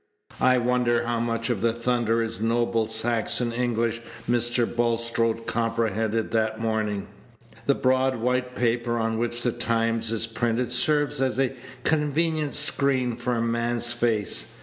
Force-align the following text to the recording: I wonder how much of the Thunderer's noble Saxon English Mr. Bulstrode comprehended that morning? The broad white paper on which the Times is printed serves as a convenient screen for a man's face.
I 0.39 0.57
wonder 0.57 1.05
how 1.05 1.19
much 1.19 1.51
of 1.51 1.61
the 1.61 1.71
Thunderer's 1.73 2.41
noble 2.41 2.87
Saxon 2.87 3.53
English 3.53 4.01
Mr. 4.27 4.65
Bulstrode 4.65 5.45
comprehended 5.45 6.31
that 6.31 6.59
morning? 6.59 7.07
The 7.67 7.75
broad 7.75 8.15
white 8.15 8.55
paper 8.55 8.97
on 8.97 9.19
which 9.19 9.43
the 9.43 9.51
Times 9.51 10.11
is 10.11 10.25
printed 10.25 10.71
serves 10.71 11.21
as 11.21 11.39
a 11.39 11.55
convenient 11.83 12.55
screen 12.55 13.15
for 13.15 13.35
a 13.35 13.43
man's 13.43 13.93
face. 13.93 14.47